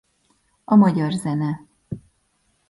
A 0.63 0.75
magyar 0.75 1.11
zene. 1.11 1.67